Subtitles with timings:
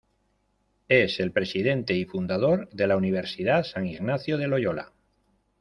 [0.87, 4.93] Es el presidente y fundador de la Universidad San Ignacio de Loyola.